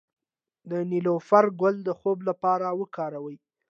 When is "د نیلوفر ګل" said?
0.69-1.75